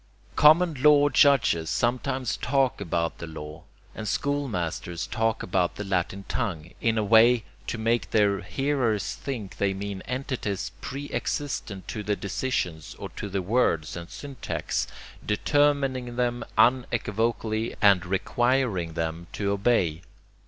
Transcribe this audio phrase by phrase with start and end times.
[0.35, 6.25] Common law judges sometimes talk about the law, and school masters talk about the latin
[6.27, 12.01] tongue, in a way to make their hearers think they mean entities pre existent to
[12.01, 14.87] the decisions or to the words and syntax,
[15.23, 20.01] determining them unequivocally and requiring them to obey.